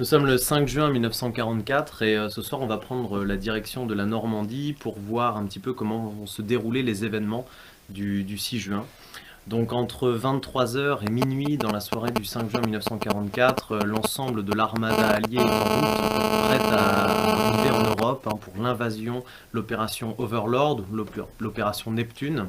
Nous 0.00 0.06
sommes 0.06 0.24
le 0.24 0.38
5 0.38 0.66
juin 0.66 0.88
1944 0.88 2.00
et 2.00 2.16
euh, 2.16 2.30
ce 2.30 2.40
soir 2.40 2.62
on 2.62 2.66
va 2.66 2.78
prendre 2.78 3.18
euh, 3.18 3.24
la 3.26 3.36
direction 3.36 3.84
de 3.84 3.92
la 3.92 4.06
Normandie 4.06 4.72
pour 4.72 4.98
voir 4.98 5.36
un 5.36 5.44
petit 5.44 5.58
peu 5.58 5.74
comment 5.74 6.06
vont 6.06 6.24
se 6.24 6.40
dérouler 6.40 6.82
les 6.82 7.04
événements 7.04 7.44
du, 7.90 8.38
6 8.38 8.60
juin. 8.60 8.86
Donc 9.46 9.74
entre 9.74 10.10
23h 10.10 11.06
et 11.06 11.10
minuit 11.10 11.58
dans 11.58 11.70
la 11.70 11.80
soirée 11.80 12.12
du 12.12 12.24
5 12.24 12.48
juin 12.48 12.62
1944, 12.62 13.72
euh, 13.72 13.80
l'ensemble 13.84 14.42
de 14.42 14.54
l'armada 14.54 15.06
alliée 15.06 15.36
est 15.36 15.40
en 15.40 15.64
route, 15.64 16.48
prête 16.48 16.72
à 16.72 17.48
arriver 17.50 17.70
en 17.70 17.82
Europe 17.82 18.26
hein, 18.26 18.38
pour 18.40 18.62
l'invasion, 18.62 19.22
l'opération 19.52 20.14
Overlord, 20.16 20.80
l'opération 21.38 21.90
Neptune. 21.90 22.46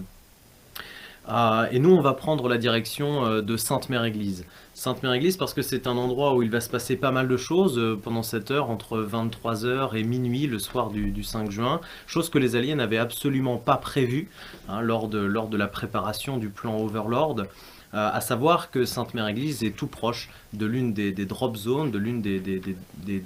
Ah, 1.28 1.68
et 1.72 1.78
nous, 1.78 1.92
on 1.92 2.02
va 2.02 2.14
prendre 2.14 2.50
la 2.50 2.58
direction 2.58 3.26
euh, 3.26 3.42
de 3.42 3.56
Sainte-Mère-Église. 3.56 4.44
Sainte-Mère-Église 4.74 5.38
parce 5.38 5.54
que 5.54 5.62
c'est 5.62 5.86
un 5.86 5.96
endroit 5.96 6.36
où 6.36 6.42
il 6.42 6.50
va 6.50 6.62
se 6.62 6.70
passer 6.70 6.96
pas 6.96 7.12
mal 7.12 7.28
de 7.28 7.38
choses 7.38 7.78
euh, 7.78 7.96
pendant 8.02 8.24
cette 8.24 8.50
heure, 8.50 8.72
entre 8.72 8.98
23h 9.04 9.96
et 9.96 10.04
minuit 10.04 10.48
le 10.48 10.58
soir 10.58 10.90
du, 10.90 11.24
5 11.24 11.52
juin, 11.52 11.80
chose 12.08 12.30
que 12.30 12.40
les 12.40 12.56
Alliés 12.56 12.74
n'avaient 12.74 12.98
absolument 12.98 13.58
pas 13.58 13.78
prévue 13.78 14.30
hein, 14.68 14.82
lors, 14.82 15.08
de, 15.08 15.20
lors 15.20 15.48
de 15.48 15.58
la 15.58 15.68
préparation 15.68 16.38
du 16.38 16.50
plan 16.50 16.76
Overlord. 16.78 17.44
Euh, 17.94 18.10
à 18.14 18.22
savoir 18.22 18.72
que 18.72 18.86
Sainte-Mère-Église 18.86 19.64
est 19.64 19.76
tout 19.76 19.88
proche 19.88 20.30
de 20.54 20.66
l'une 20.66 20.94
des, 20.94 21.12
drop 21.26 21.58
zones, 21.58 21.92
de 21.92 21.98
l'une 21.98 22.22
des, 22.22 22.64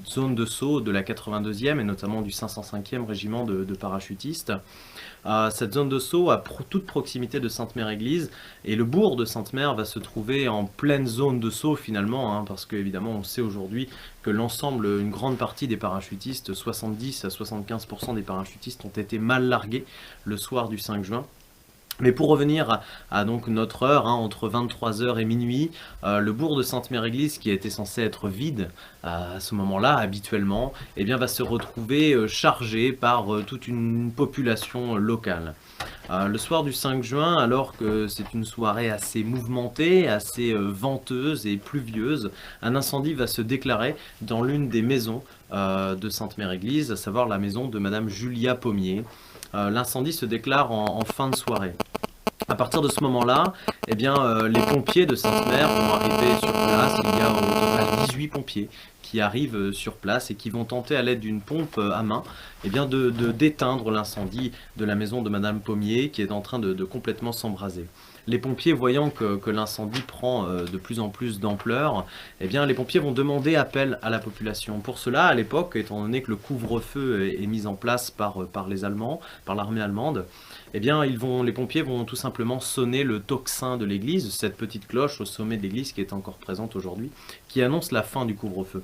zones 0.08 0.34
de 0.34 0.46
saut 0.46 0.82
de 0.82 0.92
la 0.92 1.04
82e 1.04 1.80
et 1.80 1.84
notamment 1.84 2.24
du 2.24 2.32
505e 2.32 3.06
régiment 3.06 3.44
de, 3.46 3.64
parachutistes. 3.76 4.54
Euh, 5.28 5.50
cette 5.52 5.74
zone 5.74 5.90
de 5.90 6.00
saut 6.00 6.32
à 6.32 6.44
toute 6.70 6.86
proximité 6.86 7.40
de 7.40 7.48
Sainte-Mère-Église 7.48 8.32
et 8.64 8.76
le 8.76 8.86
bourg 8.86 9.16
de 9.16 9.26
Sainte-Mère 9.26 9.76
va 9.76 9.86
se 9.86 10.00
trouver 10.00 10.48
en 10.48 10.66
pleine 10.66 11.06
zone 11.06 11.40
de 11.40 11.50
saut 11.50 11.76
finalement, 11.76 12.36
hein, 12.36 12.44
parce 12.48 12.66
qu'évidemment 12.66 13.12
on 13.12 13.24
sait 13.24 13.42
aujourd'hui 13.42 13.88
que 14.24 14.32
l'ensemble, 14.32 14.86
une 15.00 15.12
grande 15.12 15.38
partie 15.38 15.68
des 15.68 15.78
parachutistes, 15.78 16.54
70 16.54 17.26
à 17.26 17.28
75% 17.28 18.16
des 18.16 18.22
parachutistes 18.22 18.84
ont 18.86 18.90
été 18.90 19.20
mal 19.20 19.48
largués 19.48 19.86
le 20.26 20.38
soir 20.38 20.70
du 20.70 20.80
5 20.80 21.04
juin. 21.04 21.26
Mais 22.02 22.12
pour 22.12 22.28
revenir 22.28 22.82
à, 23.10 23.24
donc 23.24 23.48
notre 23.48 23.84
heure, 23.84 24.06
hein, 24.06 24.14
entre 24.14 24.50
23h 24.50 25.18
et 25.18 25.24
minuit, 25.24 25.72
euh, 26.04 26.20
le 26.20 26.34
bourg 26.34 26.58
de 26.58 26.64
Sainte-Mère-Église, 26.64 27.38
qui 27.38 27.52
était 27.52 27.70
censé 27.70 28.02
être 28.02 28.28
vide 28.28 28.70
à 29.02 29.40
ce 29.40 29.56
moment-là, 29.56 29.96
habituellement, 29.96 30.74
eh 30.98 31.06
bien, 31.06 31.16
va 31.16 31.30
se 31.30 31.42
retrouver 31.42 32.12
euh, 32.12 32.28
chargé 32.28 32.92
par 32.92 33.34
euh, 33.34 33.44
toute 33.44 33.70
une 33.70 34.12
population 34.12 34.96
locale. 34.96 35.54
le 36.10 36.38
soir 36.38 36.64
du 36.64 36.74
5 36.74 37.02
juin, 37.02 37.38
alors 37.38 37.78
que 37.78 38.08
c'est 38.08 38.34
une 38.34 38.44
soirée 38.44 38.90
assez 38.90 39.24
mouvementée, 39.24 40.08
assez 40.10 40.54
venteuse 40.54 41.48
et 41.48 41.56
pluvieuse, 41.56 42.30
un 42.62 42.76
incendie 42.76 43.14
va 43.14 43.28
se 43.28 43.42
déclarer 43.42 43.96
dans 44.22 44.44
l'une 44.44 44.70
des 44.70 44.82
maisons 44.82 45.24
de 45.52 46.10
Sainte-Mère-Église, 46.10 46.92
à 46.92 46.96
savoir 46.96 47.28
la 47.28 47.38
maison 47.38 47.68
de 47.68 47.80
Madame 47.80 48.10
Julia 48.10 48.56
Pommier. 48.56 49.04
Euh, 49.56 49.70
l'incendie 49.70 50.12
se 50.12 50.26
déclare 50.26 50.72
en, 50.72 51.02
fin 51.06 51.30
de 51.30 51.36
soirée. 51.36 51.74
À 52.50 52.56
partir 52.56 52.82
de 52.82 52.90
ce 52.90 53.02
moment-là, 53.04 53.54
eh 53.88 53.96
bien, 53.96 54.16
euh, 54.18 54.50
les 54.50 54.60
pompiers 54.60 55.06
de 55.06 55.16
Sainte-Mère 55.16 55.70
vont 55.70 55.94
arriver 55.94 56.38
sur 56.40 56.52
place. 56.52 57.00
Il 57.04 57.18
y 57.18 57.22
a 57.22 57.32
au 57.32 57.36
total 57.36 58.06
18 58.10 58.28
pompiers 58.28 58.70
qui 59.02 59.22
arrivent 59.22 59.56
euh, 59.56 59.72
sur 59.72 59.94
place 59.94 60.30
et 60.30 60.36
qui 60.36 60.50
vont 60.50 60.66
tenter 60.66 60.98
à 60.98 61.02
l'aide 61.02 61.22
d'une 61.22 61.40
pompe 61.40 61.78
à 61.78 62.04
main 62.04 62.24
eh 62.66 62.70
bien, 62.70 62.86
de 62.86 63.10
d'éteindre 63.10 63.92
l'incendie 63.92 64.52
de 64.76 64.84
la 64.84 64.96
maison 64.96 65.22
de 65.22 65.30
Madame 65.30 65.62
Pommier 65.62 66.10
qui 66.10 66.22
est 66.22 66.32
en 66.32 66.42
train 66.42 66.60
de 66.60 66.84
complètement 66.84 67.32
s'embraser 67.32 67.86
les 68.28 68.40
pompiers, 68.40 68.74
voyant 68.74 69.10
que, 69.10 69.50
l'incendie 69.50 70.02
prend 70.02 70.48
euh, 70.48 70.66
de 70.66 70.78
plus 70.78 71.00
en 71.00 71.10
plus 71.10 71.40
d'ampleur, 71.40 72.06
eh 72.42 72.48
bien, 72.48 72.66
les 72.66 72.74
pompiers 72.74 73.00
vont 73.00 73.12
demander 73.12 73.56
appel 73.56 74.00
à 74.02 74.10
la 74.10 74.20
population. 74.20 74.80
Pour 74.80 74.98
cela, 74.98 75.26
à 75.26 75.34
l'époque, 75.34 75.76
étant 75.76 76.02
donné 76.02 76.22
que 76.22 76.32
le 76.32 76.36
couvre-feu 76.36 77.34
est, 77.40 77.46
mis 77.46 77.68
en 77.68 77.76
place 77.76 78.12
par, 78.12 78.42
euh, 78.42 78.46
par 78.46 78.68
les 78.68 78.84
Allemands, 78.86 79.20
par 79.46 79.56
l'armée 79.56 79.82
allemande, 79.82 80.26
eh 80.74 80.80
bien, 80.80 81.06
ils 81.06 81.18
vont, 81.18 81.44
les 81.44 81.54
pompiers 81.54 81.84
vont 81.84 82.04
tout 82.04 82.16
simplement 82.16 82.60
sonner 82.60 83.04
le 83.04 83.20
tocsin 83.20 83.78
de 83.78 83.86
l'église, 83.86 84.32
cette 84.32 84.58
petite 84.58 84.88
cloche 84.88 85.22
au 85.22 85.26
sommet 85.26 85.58
de 85.58 85.62
l'église 85.62 85.94
qui 85.94 86.02
est 86.02 86.14
encore 86.14 86.38
présente 86.38 86.76
aujourd'hui, 86.76 87.12
qui 87.48 87.62
annonce 87.62 87.92
la 87.92 88.04
fin 88.04 88.26
du 88.26 88.36
couvre-feu. 88.36 88.84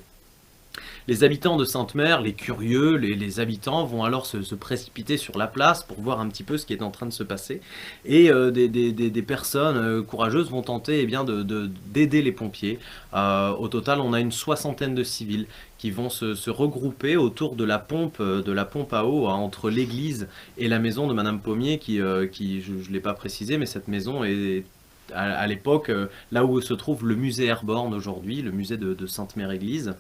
Les 1.08 1.24
habitants 1.24 1.58
de 1.58 1.66
Sainte-Mère, 1.66 2.22
les 2.22 2.34
curieux, 2.34 2.96
les, 2.96 3.40
habitants 3.40 3.86
vont 3.86 4.04
alors 4.04 4.26
se, 4.26 4.56
précipiter 4.56 5.18
sur 5.18 5.38
la 5.38 5.48
place 5.48 5.84
pour 5.84 6.00
voir 6.00 6.20
un 6.20 6.30
petit 6.30 6.44
peu 6.44 6.58
ce 6.58 6.66
qui 6.66 6.74
est 6.74 6.84
en 6.84 6.92
train 6.92 7.06
de 7.06 7.12
se 7.12 7.24
passer. 7.24 7.62
Et 8.06 8.30
euh, 8.30 8.52
des, 8.52 9.22
personnes 9.22 9.78
euh, 9.78 10.02
courageuses 10.02 10.50
vont 10.50 10.62
tenter 10.62 11.02
eh 11.02 11.06
bien, 11.06 11.26
d'aider 11.26 12.22
les 12.22 12.32
pompiers. 12.32 12.80
Euh, 13.14 13.52
au 13.52 13.68
total, 13.68 14.00
on 14.00 14.14
a 14.14 14.20
une 14.20 14.32
soixantaine 14.32 14.96
de 14.96 15.04
civils 15.04 15.48
qui 15.78 15.92
vont 15.92 16.10
se, 16.10 16.50
regrouper 16.50 17.18
autour 17.18 17.56
de 17.56 17.64
la 17.64 17.80
pompe, 17.80 18.22
de 18.22 18.52
la 18.52 18.66
pompe 18.66 18.94
à 18.94 19.06
eau 19.06 19.28
hein, 19.28 19.34
entre 19.34 19.70
l'église 19.70 20.28
et 20.58 20.68
la 20.68 20.80
maison 20.80 21.08
de 21.08 21.14
Madame 21.14 21.40
Pommier, 21.40 21.80
qui, 21.80 22.00
qui 22.32 22.62
je 22.62 22.74
ne 22.74 22.94
l'ai 22.94 23.00
pas 23.00 23.14
précisé, 23.14 23.58
mais 23.58 23.66
cette 23.66 23.88
maison 23.88 24.24
est 24.24 24.64
à, 25.14 25.46
l'époque 25.48 25.92
là 26.32 26.46
où 26.46 26.62
se 26.62 26.74
trouve 26.74 27.06
le 27.08 27.16
musée 27.16 27.48
Airborne 27.48 27.94
aujourd'hui, 27.94 28.42
le 28.42 28.52
musée 28.52 28.78
de 28.78 29.06
Sainte-Mère-Église. 29.08 29.96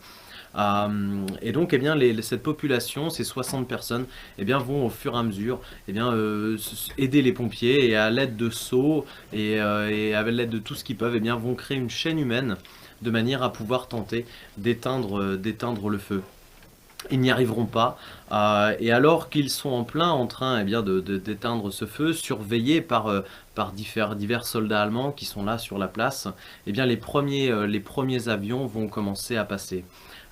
Euh, 0.55 1.25
et 1.41 1.51
donc, 1.51 1.73
eh 1.73 1.77
bien, 1.77 1.97
cette 2.21 2.43
population, 2.43 3.09
ces 3.09 3.23
60 3.23 3.67
personnes, 3.67 4.05
eh 4.37 4.45
bien, 4.45 4.57
vont 4.59 4.85
au 4.85 4.89
fur 4.89 5.15
et 5.15 5.17
à 5.17 5.23
mesure 5.23 5.59
eh 5.87 5.93
bien, 5.93 6.13
euh, 6.13 6.57
aider 6.97 7.21
les 7.21 7.31
pompiers 7.31 7.89
et 7.89 7.95
à 7.95 8.09
l'aide 8.09 8.35
de 8.35 8.49
sauts 8.49 9.05
et, 9.33 9.59
euh, 9.61 10.17
avec 10.17 10.33
l'aide 10.33 10.49
de 10.49 10.59
tout 10.59 10.75
ce 10.75 10.83
qu'ils 10.83 10.97
peuvent, 10.97 11.15
eh 11.15 11.19
bien, 11.19 11.35
vont 11.35 11.55
créer 11.55 11.77
une 11.77 11.89
chaîne 11.89 12.19
humaine 12.19 12.57
de 13.01 13.11
manière 13.11 13.43
à 13.43 13.51
pouvoir 13.51 13.87
tenter 13.87 14.25
d'éteindre 14.57 15.35
d'éteindre 15.35 15.89
le 15.89 15.97
feu 15.97 16.21
ils 17.09 17.19
n'y 17.19 17.31
arriveront 17.31 17.65
pas. 17.65 17.97
et 18.79 18.91
alors 18.91 19.31
qu'ils 19.31 19.49
sont 19.49 19.71
en 19.71 19.83
plein 19.83 20.11
en 20.11 20.27
train 20.27 20.61
eh 20.61 20.63
bien, 20.63 20.83
d'éteindre 20.83 21.71
ce 21.71 21.85
feu, 21.85 22.13
surveillés 22.13 22.79
par, 22.79 23.23
par 23.55 23.71
divers, 23.71 24.15
divers, 24.15 24.45
soldats 24.45 24.83
allemands 24.83 25.11
qui 25.11 25.25
sont 25.25 25.43
là 25.43 25.57
sur 25.57 25.79
la 25.79 25.87
place, 25.87 26.27
eh 26.67 26.71
bien, 26.71 26.85
les, 26.85 26.97
premiers, 26.97 27.51
les 27.65 27.79
premiers 27.79 28.29
avions 28.29 28.67
vont 28.67 28.87
commencer 28.87 29.35
à 29.35 29.45
passer. 29.45 29.83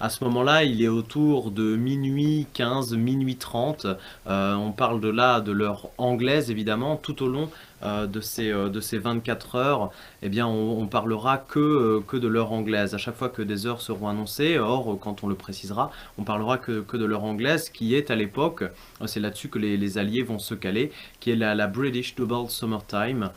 À 0.02 0.08
ce 0.08 0.24
moment-là, 0.24 0.64
il 0.64 0.82
est 0.82 0.88
autour 0.88 1.52
de 1.52 1.76
minuit 1.76 2.48
15, 2.54 2.94
minuit 2.94 3.36
30. 3.36 3.86
Euh, 4.28 4.56
on 4.56 4.72
parle 4.72 5.02
de 5.02 5.10
là 5.10 5.42
de 5.42 5.52
l'heure 5.52 5.90
anglaise, 5.98 6.50
évidemment. 6.50 6.96
Tout 6.96 7.22
au 7.22 7.28
long 7.28 7.50
euh, 7.84 8.08
de, 8.08 8.22
ces, 8.22 8.50
euh, 8.50 8.70
de 8.70 8.80
ces 8.80 8.98
24 8.98 9.56
heures, 9.56 9.92
eh 10.22 10.30
bien, 10.30 10.48
on, 10.48 10.88
parlera 10.88 11.38
que, 11.38 12.02
que 12.08 12.16
de 12.16 12.30
l'heure 12.30 12.54
anglaise. 12.54 12.96
À 12.96 12.98
chaque 12.98 13.18
fois 13.18 13.28
que 13.28 13.42
des 13.42 13.68
heures 13.68 13.82
seront 13.82 14.08
annoncées, 14.08 14.58
or, 14.58 14.98
quand 15.02 15.26
on 15.26 15.28
le 15.28 15.36
précisera, 15.36 15.92
on 16.18 16.24
parlera 16.24 16.58
que, 16.58 16.80
que 16.80 16.96
de 16.96 17.04
l'heure 17.04 17.26
anglaise, 17.26 17.70
qui 17.70 17.94
est 17.94 18.10
à 18.10 18.16
l'époque, 18.16 18.64
c'est 19.06 19.20
là-dessus 19.20 19.50
que 19.50 19.60
les, 19.60 19.98
Alliés 19.98 20.24
vont 20.24 20.40
se 20.40 20.56
caler, 20.56 20.94
qui 21.20 21.32
est 21.32 21.36
la, 21.36 21.56
la 21.56 21.68
British 21.68 22.16
Double 22.16 22.50
Summertime. 22.50 23.32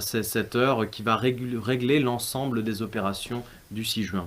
c'est 0.00 0.22
cette 0.22 0.56
heure 0.56 0.88
qui 0.88 1.02
va 1.02 1.16
régler 1.16 2.00
l'ensemble 2.00 2.64
des 2.64 2.80
opérations 2.80 3.42
du 3.70 3.84
6 3.84 4.04
juin. 4.04 4.26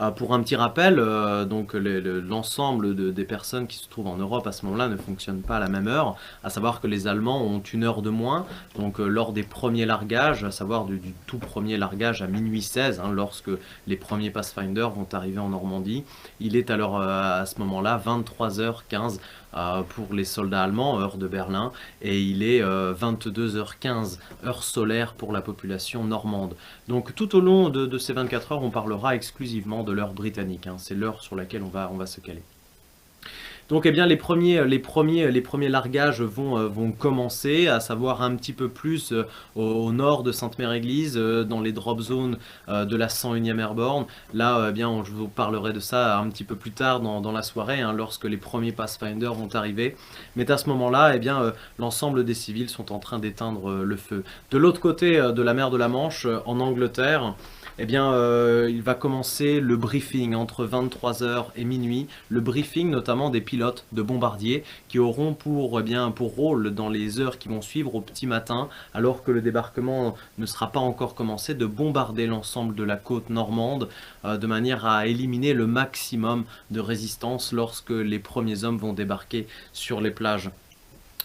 Euh, 0.00 0.10
pour 0.10 0.34
un 0.34 0.42
petit 0.42 0.56
rappel, 0.56 0.98
euh, 0.98 1.44
donc 1.44 1.74
l'ensemble 1.74 3.12
des 3.14 3.24
personnes 3.24 3.68
qui 3.68 3.76
se 3.76 3.88
trouvent 3.88 4.08
en 4.08 4.16
Europe 4.16 4.46
à 4.46 4.52
ce 4.52 4.64
moment-là 4.66 4.88
ne 4.88 4.96
fonctionnent 4.96 5.42
pas 5.42 5.58
à 5.58 5.60
la 5.60 5.68
même 5.68 5.86
heure, 5.86 6.16
à 6.42 6.50
savoir 6.50 6.80
que 6.80 6.88
les 6.88 7.06
Allemands 7.06 7.42
ont 7.42 7.60
une 7.60 7.84
heure 7.84 8.02
de 8.02 8.10
moins, 8.10 8.44
donc 8.76 8.98
euh, 8.98 9.06
lors 9.06 9.32
des 9.32 9.44
premiers 9.44 9.86
largages, 9.86 10.42
à 10.42 10.50
savoir 10.50 10.84
du, 10.84 11.00
tout 11.26 11.38
premier 11.38 11.76
largage 11.76 12.22
à 12.22 12.26
minuit 12.26 12.62
16, 12.62 13.00
hein, 13.00 13.12
lorsque 13.12 13.50
les 13.86 13.96
premiers 13.96 14.30
Pathfinder 14.30 14.88
vont 14.94 15.06
arriver 15.12 15.38
en 15.38 15.50
Normandie, 15.50 16.04
il 16.40 16.56
est 16.56 16.70
alors 16.70 17.00
à 17.00 17.46
ce 17.46 17.58
moment-là 17.60 18.00
23h15 18.04 19.18
pour 19.90 20.12
les 20.12 20.24
soldats 20.24 20.64
allemands, 20.64 20.98
heure 20.98 21.16
de 21.16 21.28
Berlin, 21.28 21.70
et 22.02 22.20
il 22.20 22.42
est 22.42 22.60
22h15, 22.60 24.18
heure 24.44 24.64
solaire 24.64 25.14
pour 25.14 25.32
la 25.32 25.42
population 25.42 26.02
normande. 26.04 26.56
Donc 26.88 27.14
tout 27.14 27.36
au 27.36 27.40
long 27.40 27.68
de, 27.68 27.86
de 27.86 27.98
ces 27.98 28.12
24 28.12 28.52
heures, 28.52 28.62
on 28.62 28.70
parlera 28.70 29.14
exclusivement 29.14 29.83
de 29.84 29.92
l'heure 29.92 30.12
britannique. 30.12 30.66
Hein. 30.66 30.76
C'est 30.78 30.94
l'heure 30.94 31.22
sur 31.22 31.36
laquelle 31.36 31.62
on 31.62 31.68
va, 31.68 31.90
on 31.92 31.96
va 31.96 32.06
se 32.06 32.20
caler. 32.20 32.42
Donc 33.70 33.86
eh 33.86 33.92
bien, 33.92 34.04
les, 34.04 34.16
premiers, 34.16 34.64
les, 34.66 34.78
premiers, 34.78 35.30
les 35.30 35.40
premiers 35.40 35.70
largages 35.70 36.20
vont, 36.20 36.58
euh, 36.58 36.68
vont 36.68 36.92
commencer, 36.92 37.66
à 37.66 37.80
savoir 37.80 38.20
un 38.20 38.36
petit 38.36 38.52
peu 38.52 38.68
plus 38.68 39.12
euh, 39.12 39.24
au, 39.56 39.90
nord 39.90 40.22
de 40.22 40.32
Sainte-Mère-Église, 40.32 41.16
euh, 41.16 41.44
dans 41.44 41.62
les 41.62 41.72
drop 41.72 42.00
zones 42.00 42.36
de 42.68 42.96
la 42.96 43.06
101e 43.06 43.58
Airborne. 43.58 44.04
Là, 44.34 44.66
eh 44.68 44.72
bien, 44.72 45.02
je 45.04 45.12
vous 45.12 45.28
parlerai 45.28 45.72
de 45.72 45.80
ça 45.80 46.18
un 46.18 46.28
petit 46.28 46.44
peu 46.44 46.56
plus 46.56 46.72
tard 46.72 47.00
dans, 47.00 47.32
la 47.32 47.42
soirée, 47.42 47.80
hein, 47.80 47.92
lorsque 47.92 48.24
les 48.24 48.36
premiers 48.36 48.72
Pathfinder 48.72 49.28
vont 49.28 49.48
arriver. 49.54 49.96
Mais 50.36 50.50
à 50.50 50.58
ce 50.58 50.68
moment-là, 50.68 51.14
eh 51.14 51.18
bien, 51.18 51.52
l'ensemble 51.78 52.24
des 52.24 52.34
civils 52.34 52.68
sont 52.68 52.92
en 52.92 52.98
train 52.98 53.18
d'éteindre 53.18 53.72
le 53.72 53.96
feu. 53.96 54.24
De 54.50 54.58
l'autre 54.58 54.80
côté 54.80 55.16
de 55.16 55.42
la 55.42 55.54
mer 55.54 55.70
de 55.70 55.76
la 55.76 55.88
Manche, 55.88 56.26
en 56.46 56.60
Angleterre, 56.60 57.34
eh 57.78 57.86
bien, 57.86 58.12
euh, 58.12 58.68
il 58.70 58.82
va 58.82 58.94
commencer 58.94 59.58
le 59.58 59.76
briefing 59.76 60.34
entre 60.34 60.64
23h 60.64 61.46
et 61.56 61.64
minuit. 61.64 62.06
Le 62.28 62.40
briefing 62.40 62.88
notamment 62.88 63.30
des 63.30 63.40
pilotes 63.40 63.84
de 63.90 64.00
bombardiers 64.00 64.62
qui 64.88 65.00
auront 65.00 65.34
pour, 65.34 65.80
eh 65.80 65.82
bien, 65.82 66.12
pour 66.12 66.36
rôle 66.36 66.70
dans 66.72 66.88
les 66.88 67.18
heures 67.18 67.36
qui 67.36 67.48
vont 67.48 67.62
suivre 67.62 67.96
au 67.96 68.00
petit 68.00 68.28
matin, 68.28 68.68
alors 68.94 69.24
que 69.24 69.32
le 69.32 69.40
débarquement 69.40 70.14
ne 70.38 70.46
sera 70.46 70.70
pas 70.70 70.78
encore 70.78 71.16
commencé, 71.16 71.54
de 71.54 71.66
bombarder 71.66 72.28
l'ensemble 72.28 72.76
de 72.76 72.84
la 72.84 72.96
côte 72.96 73.28
normande 73.28 73.88
euh, 74.24 74.36
de 74.36 74.46
manière 74.46 74.86
à 74.86 75.08
éliminer 75.08 75.52
le 75.52 75.66
maximum 75.66 76.44
de 76.70 76.78
résistance 76.78 77.52
lorsque 77.52 77.90
les 77.90 78.20
premiers 78.20 78.62
hommes 78.62 78.78
vont 78.78 78.92
débarquer 78.92 79.48
sur 79.72 80.00
les 80.00 80.12
plages. 80.12 80.50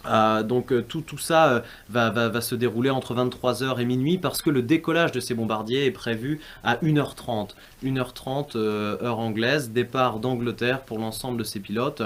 Euh, 0.06 0.44
donc 0.44 0.72
euh, 0.72 0.82
tout, 0.82 1.02
tout 1.02 1.18
ça 1.18 1.50
euh, 1.50 1.60
va, 1.90 2.10
va, 2.10 2.30
va, 2.30 2.42
se 2.42 2.56
dérouler 2.56 2.90
entre 2.90 3.14
23h 3.14 3.80
et 3.80 3.86
minuit 3.86 4.18
parce 4.18 4.42
que 4.42 4.50
le 4.50 4.62
décollage 4.62 5.12
de 5.12 5.20
ces 5.20 5.34
bombardiers 5.34 5.86
est 5.86 5.92
prévu 5.92 6.40
à 6.64 6.76
1h30. 6.78 7.50
1h30 7.84 8.58
heure 8.58 9.20
anglaise, 9.20 9.72
départ 9.72 10.20
d'Angleterre 10.20 10.82
pour 10.82 11.00
l'ensemble 11.00 11.38
de 11.38 11.44
ces 11.44 11.60
pilotes. 11.60 12.02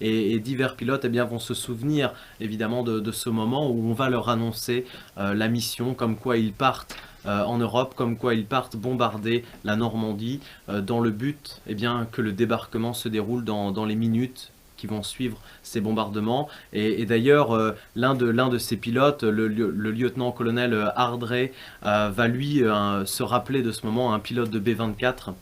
Et, 0.00 0.38
divers 0.38 0.76
pilotes 0.76 1.04
eh 1.04 1.08
bien, 1.08 1.24
vont 1.24 1.38
se 1.38 1.54
souvenir 1.54 2.12
évidemment 2.40 2.82
de, 2.82 3.00
de, 3.00 3.12
ce 3.12 3.30
moment 3.30 3.70
où 3.70 3.90
on 3.90 3.92
va 3.92 4.08
leur 4.08 4.28
annoncer 4.28 4.84
la 5.16 5.48
mission, 5.48 5.94
comme 5.94 6.16
quoi 6.16 6.36
ils 6.36 6.52
partent 6.52 6.96
en 7.24 7.58
Europe, 7.58 7.94
comme 7.96 8.16
quoi 8.16 8.34
ils 8.34 8.46
partent 8.46 8.76
bombarder 8.76 9.44
la 9.64 9.74
Normandie 9.74 10.40
dans 10.68 11.00
le 11.00 11.10
but 11.10 11.60
eh 11.66 11.74
bien, 11.74 12.06
que 12.12 12.22
le 12.22 12.32
débarquement 12.32 12.92
se 12.92 13.08
déroule 13.08 13.44
dans, 13.44 13.72
dans 13.72 13.84
les 13.84 13.96
minutes 13.96 14.52
qui 14.76 14.86
vont 14.86 15.02
suivre 15.02 15.38
ces 15.62 15.80
bombardements. 15.80 16.48
Et, 16.72 17.06
d'ailleurs, 17.06 17.52
euh, 17.52 17.72
l'un 17.94 18.14
de, 18.14 18.32
de 18.32 18.58
ces 18.58 18.76
pilotes, 18.76 19.22
le 19.22 19.48
lieutenant-colonel 19.90 20.92
Hardray, 20.96 21.52
euh, 21.84 22.10
va 22.10 22.28
lui 22.28 22.62
euh, 22.62 23.04
se 23.04 23.22
rappeler 23.22 23.62
de 23.62 23.72
ce 23.72 23.86
moment, 23.86 24.14
un 24.14 24.18
pilote 24.18 24.50
de 24.50 24.58
B-24 24.58 25.34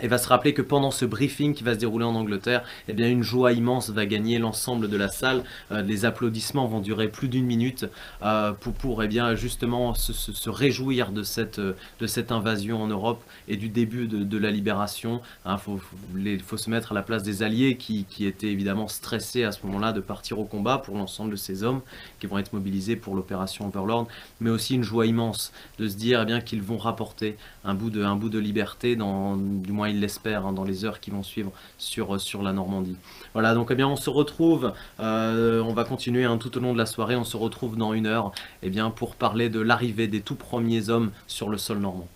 et 0.00 0.08
va 0.08 0.18
se 0.18 0.28
rappeler 0.28 0.52
que 0.52 0.62
pendant 0.62 0.90
ce 0.90 1.04
briefing 1.04 1.54
qui 1.54 1.64
va 1.64 1.74
se 1.74 1.78
dérouler 1.78 2.04
en 2.04 2.14
Angleterre, 2.14 2.62
eh 2.88 2.92
bien 2.92 3.08
une 3.08 3.22
joie 3.22 3.52
immense 3.52 3.90
va 3.90 4.06
gagner 4.06 4.38
l'ensemble 4.38 4.88
de 4.88 4.96
la 4.96 5.08
salle. 5.08 5.42
Euh, 5.72 5.82
les 5.82 6.04
applaudissements 6.04 6.66
vont 6.66 6.80
durer 6.80 7.08
plus 7.08 7.28
d'une 7.28 7.46
minute 7.46 7.86
euh, 8.22 8.52
pour, 8.52 9.02
eh 9.02 9.08
bien 9.08 9.34
justement 9.34 9.94
se, 9.94 10.50
réjouir 10.50 11.12
de 11.12 11.22
cette, 11.22 11.60
de 11.60 12.06
cette 12.06 12.32
invasion 12.32 12.82
en 12.82 12.86
Europe 12.88 13.22
et 13.48 13.56
du 13.56 13.68
début 13.68 14.06
de, 14.06 14.38
la 14.38 14.50
libération. 14.50 15.20
Il 15.44 15.52
hein, 15.52 15.58
faut, 15.58 16.56
se 16.56 16.70
mettre 16.70 16.92
à 16.92 16.94
la 16.94 17.02
place 17.02 17.22
des 17.22 17.42
alliés 17.42 17.76
qui, 17.76 18.06
étaient 18.20 18.48
évidemment 18.48 18.88
stressés 18.88 19.44
à 19.44 19.52
ce 19.52 19.64
moment-là 19.66 19.92
de 19.92 20.00
partir 20.00 20.38
au 20.38 20.44
combat 20.44 20.78
pour 20.78 20.96
l'ensemble 20.96 21.30
de 21.30 21.36
ces 21.36 21.62
hommes 21.62 21.80
qui 22.20 22.26
vont 22.26 22.38
être 22.38 22.52
mobilisés 22.52 22.96
pour 22.96 23.14
l'opération 23.14 23.66
Overlord, 23.66 24.08
mais 24.40 24.50
aussi 24.50 24.74
une 24.74 24.82
joie 24.82 25.06
immense 25.06 25.52
de 25.78 25.88
se 25.88 25.96
dire 25.96 26.26
eh 26.28 26.42
qu'ils 26.42 26.62
vont 26.62 26.76
rapporter 26.76 27.36
un 27.64 27.74
bout 27.74 27.90
de, 27.90 28.38
liberté 28.38 28.96
du 28.96 29.72
moins 29.72 29.85
il 29.88 30.00
l'espère, 30.00 30.46
hein, 30.46 30.52
dans 30.52 30.64
les 30.64 30.84
heures 30.84 31.00
qui 31.00 31.10
vont 31.10 31.22
suivre 31.22 31.52
sur, 31.78 32.20
sur 32.20 32.42
la 32.42 32.52
Normandie. 32.52 32.96
Voilà, 33.32 33.54
donc 33.54 33.68
eh 33.70 33.74
bien, 33.74 33.88
on 33.88 33.96
se 33.96 34.10
retrouve, 34.10 34.72
euh, 35.00 35.60
on 35.62 35.72
va 35.72 35.84
continuer 35.84 36.24
hein, 36.24 36.38
tout 36.38 36.56
au 36.56 36.60
long 36.60 36.72
de 36.72 36.78
la 36.78 36.86
soirée, 36.86 37.16
on 37.16 37.24
se 37.24 37.36
retrouve 37.36 37.76
dans 37.76 37.92
une 37.92 38.06
heure 38.06 38.32
eh 38.62 38.70
bien, 38.70 38.90
pour 38.90 39.14
parler 39.14 39.48
de 39.48 39.60
l'arrivée 39.60 40.08
des 40.08 40.20
tout 40.20 40.34
premiers 40.34 40.88
hommes 40.88 41.10
sur 41.26 41.48
le 41.48 41.58
sol 41.58 41.78
normand. 41.78 42.08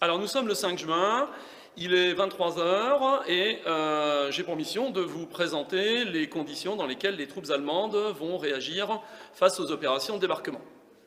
Alors 0.00 0.18
nous 0.18 0.26
sommes 0.26 0.46
le 0.46 0.54
5 0.54 0.78
juin, 0.78 1.28
il 1.78 1.94
est 1.94 2.14
23h 2.14 3.28
et 3.28 3.58
euh, 3.66 4.30
j'ai 4.30 4.42
pour 4.42 4.56
mission 4.56 4.90
de 4.90 5.00
vous 5.00 5.26
présenter 5.26 6.04
les 6.04 6.28
conditions 6.28 6.76
dans 6.76 6.86
lesquelles 6.86 7.16
les 7.16 7.26
troupes 7.26 7.50
allemandes 7.50 7.96
vont 8.18 8.38
réagir 8.38 9.00
face 9.32 9.58
aux 9.60 9.70
opérations 9.70 10.16
de 10.16 10.20
débarquement, 10.20 10.60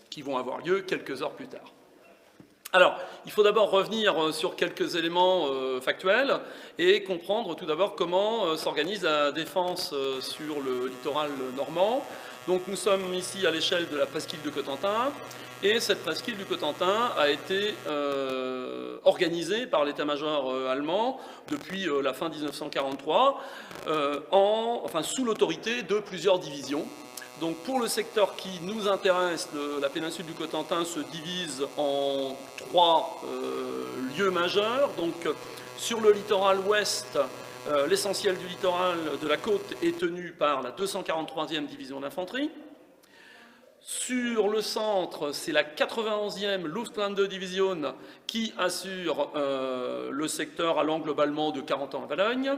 qui 0.10 0.22
vont 0.22 0.38
avoir 0.38 0.60
lieu 0.60 0.82
quelques 0.82 1.22
heures 1.22 1.34
plus 1.34 1.48
tard. 1.48 1.74
Alors, 2.72 3.00
il 3.26 3.32
faut 3.32 3.42
d'abord 3.42 3.72
revenir 3.72 4.22
euh, 4.22 4.32
sur 4.32 4.56
quelques 4.56 4.94
éléments 4.94 5.48
euh, 5.48 5.82
factuels 5.82 6.40
et 6.78 7.02
comprendre 7.02 7.56
tout 7.56 7.66
d'abord 7.66 7.96
comment 7.96 8.46
euh, 8.46 8.58
s'organise 8.58 9.02
la 9.02 9.32
défense 9.32 9.92
sur 10.20 10.62
le 10.62 10.88
littoral 10.88 11.32
normand. 11.58 12.06
Donc 12.48 12.62
nous 12.68 12.76
sommes 12.76 13.12
ici 13.16 13.48
à 13.48 13.52
l'échelle 13.52 13.90
de 13.90 13.98
la 13.98 14.06
presqu'île 14.06 14.44
de 14.44 14.52
Cotentin 14.52 15.12
et 15.64 15.80
cette 15.80 16.04
presqu'île 16.04 16.38
du 16.38 16.46
Cotentin 16.46 17.12
a 17.18 17.30
été 17.30 17.74
organisée 19.04 19.68
par 19.68 19.84
l'état-major 19.84 20.56
allemand 20.70 21.20
depuis 21.50 21.88
la 22.02 22.14
fin 22.14 22.30
1943 22.30 23.42
en, 24.32 24.82
enfin, 24.84 25.04
sous 25.04 25.26
l'autorité 25.26 25.84
de 25.84 26.00
plusieurs 26.00 26.40
divisions. 26.40 26.86
Donc 27.40 27.56
pour 27.58 27.80
le 27.80 27.88
secteur 27.88 28.36
qui 28.36 28.60
nous 28.62 28.88
intéresse, 28.88 29.48
la 29.82 29.90
péninsule 29.90 30.26
du 30.26 30.34
Cotentin 30.34 30.84
se 30.84 31.00
divise 31.00 31.66
en 31.78 32.36
trois 32.58 33.22
euh, 33.26 33.86
lieux 34.18 34.30
majeurs. 34.30 34.90
Donc 34.98 35.14
sur 35.78 36.02
le 36.02 36.12
littoral 36.12 36.60
ouest, 36.60 37.18
euh, 37.70 37.88
l'essentiel 37.88 38.38
du 38.38 38.48
littoral 38.48 38.98
de 39.22 39.28
la 39.28 39.38
côte 39.38 39.76
est 39.82 39.98
tenu 39.98 40.32
par 40.32 40.62
la 40.62 40.72
243e 40.72 41.66
division 41.66 42.02
d'infanterie. 42.02 42.52
Sur 43.82 44.50
le 44.50 44.62
centre, 44.62 45.32
c'est 45.32 45.54
la 45.54 45.64
91e 45.64 46.66
Luftlandedivision 46.68 47.76
Division 47.76 47.96
qui 48.28 48.54
assure 48.58 49.32
euh, 49.36 50.10
le 50.12 50.28
secteur 50.28 50.78
allant 50.78 51.00
globalement 51.00 51.52
de 51.52 51.62
40 51.62 51.96
ans 51.96 52.04
à 52.04 52.08
Valogne. 52.08 52.52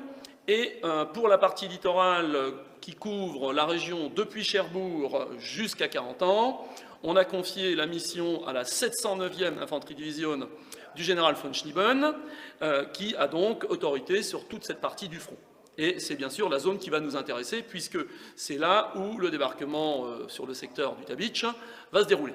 Et 0.47 0.79
euh, 0.83 1.05
pour 1.05 1.27
la 1.27 1.37
partie 1.37 1.67
littorale 1.67 2.35
qui 2.81 2.95
couvre 2.95 3.53
la 3.53 3.65
région 3.65 4.11
depuis 4.15 4.43
Cherbourg 4.43 5.27
jusqu'à 5.37 5.87
40 5.87 6.23
ans, 6.23 6.67
on 7.03 7.15
a 7.15 7.25
confié 7.25 7.75
la 7.75 7.85
mission 7.85 8.45
à 8.47 8.53
la 8.53 8.63
709e 8.63 9.59
Infanterie 9.61 9.95
Division 9.95 10.47
du 10.95 11.03
général 11.03 11.35
von 11.35 11.53
Schlieben, 11.53 12.15
euh, 12.61 12.85
qui 12.85 13.15
a 13.15 13.27
donc 13.27 13.65
autorité 13.69 14.23
sur 14.23 14.47
toute 14.47 14.63
cette 14.63 14.81
partie 14.81 15.09
du 15.09 15.19
front. 15.19 15.37
Et 15.77 15.99
c'est 15.99 16.15
bien 16.15 16.29
sûr 16.29 16.49
la 16.49 16.59
zone 16.59 16.79
qui 16.79 16.89
va 16.89 16.99
nous 16.99 17.15
intéresser, 17.15 17.61
puisque 17.61 17.99
c'est 18.35 18.57
là 18.57 18.91
où 18.95 19.17
le 19.17 19.29
débarquement 19.29 20.05
euh, 20.05 20.27
sur 20.27 20.45
le 20.45 20.53
secteur 20.53 20.95
du 20.95 21.05
Tabitch 21.05 21.45
va 21.91 22.03
se 22.03 22.07
dérouler. 22.07 22.33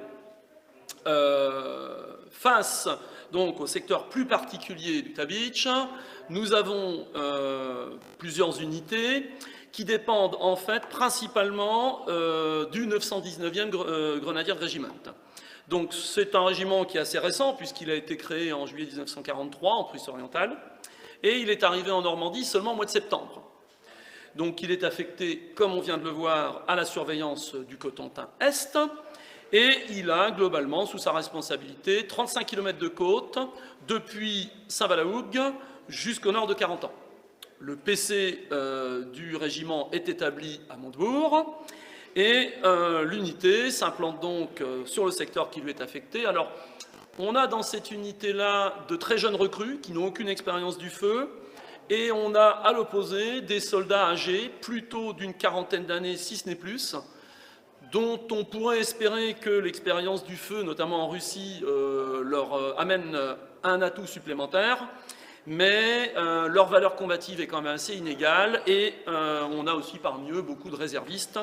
Face 2.30 2.88
donc 3.32 3.60
au 3.60 3.66
secteur 3.66 4.08
plus 4.08 4.26
particulier 4.26 5.02
du 5.02 5.12
Tabitch, 5.12 5.68
nous 6.30 6.54
avons 6.54 7.06
euh, 7.16 7.90
plusieurs 8.18 8.60
unités 8.60 9.30
qui 9.72 9.84
dépendent 9.84 10.36
en 10.40 10.56
fait 10.56 10.86
principalement 10.86 12.06
euh, 12.08 12.66
du 12.70 12.86
919e 12.86 13.70
euh, 13.74 14.18
Grenadier 14.20 14.52
Regiment. 14.52 14.88
Donc 15.68 15.92
c'est 15.92 16.34
un 16.34 16.44
régiment 16.44 16.84
qui 16.84 16.96
est 16.96 17.00
assez 17.00 17.18
récent 17.18 17.54
puisqu'il 17.54 17.90
a 17.90 17.94
été 17.94 18.16
créé 18.16 18.52
en 18.52 18.66
juillet 18.66 18.86
1943 18.86 19.72
en 19.72 19.84
Prusse 19.84 20.08
orientale 20.08 20.56
et 21.22 21.38
il 21.38 21.50
est 21.50 21.64
arrivé 21.64 21.90
en 21.90 22.02
Normandie 22.02 22.44
seulement 22.44 22.72
au 22.72 22.76
mois 22.76 22.84
de 22.84 22.90
septembre. 22.90 23.42
Donc 24.36 24.62
il 24.62 24.70
est 24.70 24.84
affecté, 24.84 25.52
comme 25.54 25.72
on 25.72 25.80
vient 25.80 25.96
de 25.96 26.04
le 26.04 26.10
voir, 26.10 26.62
à 26.68 26.76
la 26.76 26.84
surveillance 26.84 27.54
du 27.54 27.78
Cotentin 27.78 28.28
Est 28.38 28.78
et 29.52 29.70
il 29.90 30.10
a 30.10 30.30
globalement 30.30 30.86
sous 30.86 30.98
sa 30.98 31.12
responsabilité 31.12 32.06
35 32.06 32.46
km 32.46 32.78
de 32.78 32.88
côte 32.88 33.38
depuis 33.86 34.50
Saint-Valahougue 34.68 35.40
jusqu'au 35.88 36.32
nord 36.32 36.46
de 36.46 36.54
40 36.54 36.84
ans. 36.84 36.92
Le 37.58 37.76
PC 37.76 38.46
euh, 38.52 39.04
du 39.04 39.36
régiment 39.36 39.88
est 39.92 40.08
établi 40.08 40.60
à 40.68 40.76
Montebourg 40.76 41.62
et 42.14 42.50
euh, 42.64 43.04
l'unité 43.04 43.70
s'implante 43.70 44.20
donc 44.20 44.60
euh, 44.60 44.84
sur 44.84 45.04
le 45.04 45.10
secteur 45.10 45.48
qui 45.50 45.60
lui 45.60 45.70
est 45.70 45.80
affecté. 45.80 46.26
Alors, 46.26 46.50
on 47.18 47.34
a 47.34 47.46
dans 47.46 47.62
cette 47.62 47.90
unité-là 47.90 48.74
de 48.88 48.96
très 48.96 49.16
jeunes 49.16 49.36
recrues 49.36 49.78
qui 49.80 49.92
n'ont 49.92 50.06
aucune 50.06 50.28
expérience 50.28 50.76
du 50.76 50.90
feu 50.90 51.30
et 51.88 52.10
on 52.10 52.34
a 52.34 52.46
à 52.46 52.72
l'opposé 52.72 53.40
des 53.40 53.60
soldats 53.60 54.08
âgés, 54.08 54.50
plutôt 54.60 55.12
d'une 55.12 55.32
quarantaine 55.32 55.86
d'années, 55.86 56.16
si 56.16 56.36
ce 56.36 56.48
n'est 56.48 56.56
plus, 56.56 56.96
dont 57.92 58.20
on 58.30 58.44
pourrait 58.44 58.80
espérer 58.80 59.34
que 59.34 59.50
l'expérience 59.50 60.24
du 60.24 60.36
feu, 60.36 60.62
notamment 60.62 61.04
en 61.04 61.08
Russie, 61.08 61.62
euh, 61.64 62.22
leur 62.22 62.54
euh, 62.54 62.74
amène 62.76 63.18
un 63.62 63.82
atout 63.82 64.06
supplémentaire 64.06 64.88
mais 65.46 66.12
euh, 66.16 66.48
leur 66.48 66.66
valeur 66.68 66.96
combative 66.96 67.40
est 67.40 67.46
quand 67.46 67.62
même 67.62 67.74
assez 67.74 67.94
inégale 67.94 68.62
et 68.66 68.94
euh, 69.08 69.42
on 69.52 69.66
a 69.66 69.74
aussi 69.74 69.98
parmi 69.98 70.30
eux 70.30 70.42
beaucoup 70.42 70.70
de 70.70 70.76
réservistes, 70.76 71.38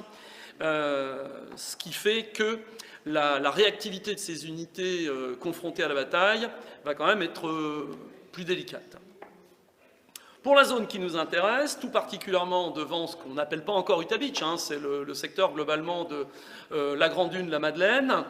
euh, 0.62 1.28
ce 1.56 1.76
qui 1.78 1.94
fait 1.94 2.26
que 2.34 2.60
la, 3.06 3.50
réactivité 3.50 4.14
de 4.14 4.20
ces 4.20 4.48
unités 4.48 5.08
euh, 5.08 5.36
confrontées 5.36 5.84
à 5.84 5.88
la 5.88 5.96
bataille 5.96 6.48
va 6.86 6.96
quand 6.96 7.08
même 7.08 7.22
être 7.22 7.48
euh, 7.48 7.90
plus 8.32 8.46
délicate. 8.46 8.98
Pour 10.44 10.56
la 10.56 10.66
zone 10.66 10.88
qui 10.88 11.00
nous 11.00 11.16
intéresse, 11.16 11.80
tout 11.80 11.90
particulièrement 11.90 12.72
devant 12.72 13.08
ce 13.08 13.16
qu'on 13.16 13.34
n'appelle 13.34 13.64
pas 13.64 13.72
encore 13.72 14.02
Utabich, 14.02 14.42
hein, 14.42 14.58
c'est 14.58 14.78
le, 14.78 15.14
secteur 15.14 15.54
globalement 15.54 16.04
de 16.04 16.26
euh, 16.74 16.98
la 16.98 17.08
Grande 17.10 17.30
Dune, 17.30 17.50
la 17.50 17.60
Madeleine, 17.60 18.26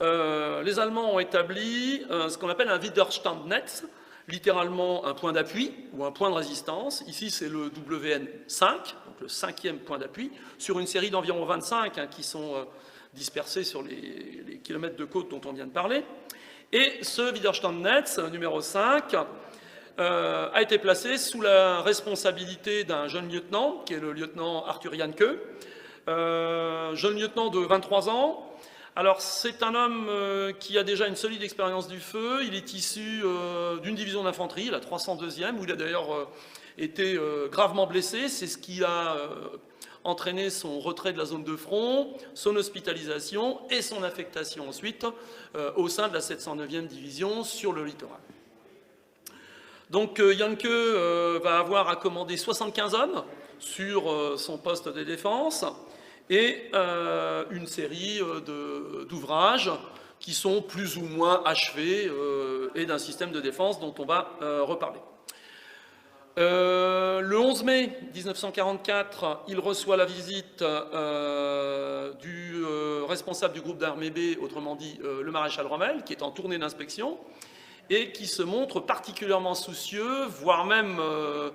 les 0.00 0.78
Allemands 0.78 1.14
ont 1.14 1.18
établi 1.20 2.04
ce 2.10 2.36
qu'on 2.36 2.50
appelle 2.50 2.68
un 2.68 2.78
Widerstandnetz, 2.78 3.84
littéralement 4.28 5.04
un 5.06 5.14
point 5.14 5.32
d'appui 5.32 5.72
ou 5.92 6.04
un 6.04 6.12
point 6.12 6.30
de 6.30 6.34
résistance. 6.34 7.04
Ici, 7.06 7.30
c'est 7.30 7.48
le 7.48 7.68
WN5, 7.68 8.70
donc 8.70 9.20
le 9.20 9.28
cinquième 9.28 9.78
point 9.78 9.98
d'appui, 9.98 10.30
sur 10.58 10.78
une 10.78 10.86
série 10.86 11.10
d'environ 11.10 11.44
25 11.44 11.98
hein, 11.98 12.06
qui 12.06 12.22
sont 12.22 12.54
euh, 12.54 12.64
dispersés 13.12 13.64
sur 13.64 13.82
les, 13.82 14.42
les, 14.46 14.58
kilomètres 14.58 14.96
de 14.96 15.04
côte 15.04 15.30
dont 15.30 15.40
on 15.44 15.52
vient 15.52 15.66
de 15.66 15.72
parler. 15.72 16.04
Et 16.72 16.98
ce 17.02 17.32
Widerstandnetz 17.32 18.18
numéro 18.32 18.60
5 18.60 19.14
euh, 20.00 20.48
a 20.52 20.60
été 20.60 20.78
placé 20.78 21.18
sous 21.18 21.40
la 21.40 21.80
responsabilité 21.80 22.82
d'un 22.82 23.06
jeune 23.06 23.30
lieutenant, 23.30 23.82
qui 23.86 23.94
est 23.94 24.00
le 24.00 24.12
lieutenant 24.12 24.64
Arthur 24.66 24.92
Janke, 24.94 25.22
euh, 26.08 26.96
jeune 26.96 27.16
lieutenant 27.16 27.48
de 27.48 27.60
23 27.60 28.08
ans. 28.08 28.44
Alors 28.96 29.20
c'est 29.20 29.62
un 29.62 29.76
homme 29.76 30.06
euh, 30.08 30.52
qui 30.52 30.78
a 30.78 30.82
déjà 30.82 31.06
une 31.06 31.14
solide 31.14 31.44
expérience 31.44 31.86
du 31.86 32.00
feu, 32.00 32.40
il 32.44 32.56
est 32.56 32.74
issu 32.74 33.22
d'une 33.84 33.94
division 33.94 34.24
d'infanterie, 34.24 34.68
la 34.68 34.80
302e, 34.80 35.58
où 35.58 35.64
il 35.64 35.70
a 35.70 35.76
d'ailleurs 35.76 36.28
été 36.76 37.16
gravement 37.52 37.86
blessé, 37.86 38.28
c'est 38.28 38.48
ce 38.48 38.58
qui 38.58 38.82
a 38.82 39.16
entraîné 40.02 40.50
son 40.50 40.80
retrait 40.80 41.12
de 41.12 41.18
la 41.18 41.24
zone 41.24 41.44
de 41.44 41.54
front, 41.54 42.14
son 42.34 42.56
hospitalisation 42.56 43.60
et 43.70 43.80
son 43.80 44.02
affectation 44.02 44.68
ensuite 44.68 45.06
au 45.76 45.88
sein 45.88 46.08
de 46.08 46.14
la 46.14 46.20
709e 46.20 46.88
division 46.88 47.44
sur 47.44 47.72
le 47.72 47.84
littoral. 47.84 48.18
Donc 49.90 50.18
euh, 50.20 50.34
Yanke 50.34 50.64
euh, 50.64 51.38
va 51.42 51.58
avoir 51.58 51.88
à 51.88 51.96
commander 51.96 52.36
75 52.36 52.94
hommes 52.94 53.22
sur 53.58 54.10
euh, 54.10 54.36
son 54.36 54.58
poste 54.58 54.88
de 54.88 55.04
défense 55.04 55.64
et 56.30 56.70
une 57.50 57.66
série 57.66 58.18
d'ouvrages 59.10 59.70
qui 60.20 60.32
sont 60.32 60.62
plus 60.62 60.96
ou 60.96 61.02
moins 61.02 61.42
achevés 61.44 62.10
et 62.74 62.86
d'un 62.86 62.96
système 62.96 63.30
de 63.30 63.42
défense 63.42 63.78
dont 63.78 63.94
on 63.98 64.06
va 64.06 64.30
reparler. 64.62 65.00
le 66.38 67.36
11 67.36 67.64
mai 67.64 67.98
1944, 68.14 69.42
il 69.48 69.58
reçoit 69.58 69.98
la 69.98 70.06
visite 70.06 70.64
du 72.22 72.64
responsable 73.06 73.52
du 73.52 73.60
groupe 73.60 73.76
d'armée 73.76 74.08
B, 74.08 74.42
autrement 74.42 74.76
dit 74.76 74.98
le 75.02 75.30
maréchal 75.30 75.66
Rommel, 75.66 76.04
qui 76.04 76.14
est 76.14 76.22
en 76.22 76.30
tournée 76.30 76.56
d'inspection, 76.56 77.18
et 77.90 78.12
qui 78.12 78.26
se 78.26 78.42
montre 78.42 78.80
particulièrement 78.80 79.54
soucieux, 79.54 80.24
voire 80.26 80.64
même 80.64 80.98
euh, 81.00 81.50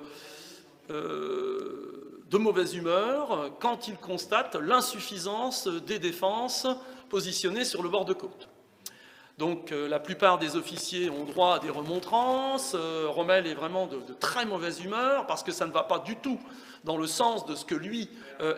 euh, 0.92 2.24
de 2.30 2.38
mauvaise 2.38 2.76
humeur, 2.76 3.52
quand 3.60 3.88
il 3.88 3.98
constate 3.98 4.56
l'insuffisance 4.56 5.68
des 5.68 6.00
défenses 6.00 6.68
positionnées 7.10 7.66
sur 7.66 7.82
le 7.82 7.90
bord 7.90 8.06
de 8.06 8.14
côte. 8.14 8.50
Donc 9.40 9.72
euh, 9.72 9.88
la 9.88 10.00
plupart 10.00 10.38
des 10.38 10.56
officiers 10.56 11.10
ont 11.10 11.24
droit 11.24 11.56
à 11.56 11.60
des 11.60 11.72
remontrances. 11.72 12.76
Rommel 13.08 13.48
est 13.48 13.56
vraiment 13.56 13.88
de, 13.88 14.00
très 14.20 14.46
mauvaise 14.46 14.84
humeur 14.84 15.26
parce 15.26 15.42
que 15.42 15.52
ça 15.52 15.66
ne 15.66 15.72
va 15.72 15.82
pas 15.82 15.98
du 15.98 16.16
tout 16.16 16.40
dans 16.84 16.98
le 16.98 17.08
sens 17.08 17.46
de 17.48 17.56
ce 17.56 17.66
que 17.66 17.76
lui 17.76 18.10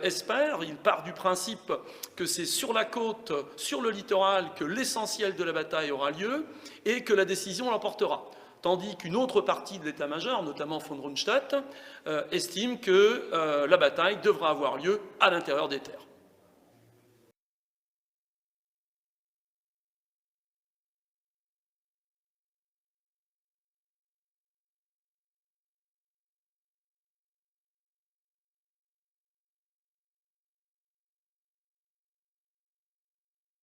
espère. 0.02 0.58
Il 0.62 0.76
part 0.76 1.02
du 1.02 1.12
principe 1.12 1.72
que 2.14 2.26
c'est 2.26 2.44
sur 2.44 2.72
la 2.72 2.84
côte, 2.84 3.32
sur 3.56 3.80
le 3.80 3.90
littoral, 3.90 4.50
que 4.54 4.64
l'essentiel 4.64 5.34
de 5.34 5.42
la 5.42 5.52
bataille 5.52 5.90
aura 5.90 6.10
lieu 6.10 6.44
et 6.84 7.02
que 7.02 7.14
la 7.14 7.24
décision 7.24 7.70
l'emportera. 7.70 8.30
Tandis 8.62 8.96
qu'une 8.96 9.16
autre 9.16 9.40
partie 9.40 9.80
de 9.80 9.84
l'état-major, 9.84 10.44
notamment 10.44 10.78
von 10.78 11.02
Rundstedt, 11.02 11.56
euh, 12.06 12.22
estime 12.30 12.78
que 12.78 13.28
euh, 13.32 13.66
la 13.66 13.76
bataille 13.76 14.18
devra 14.22 14.50
avoir 14.50 14.76
lieu 14.76 15.00
à 15.18 15.30
l'intérieur 15.30 15.68
des 15.68 15.80
terres. 15.80 16.06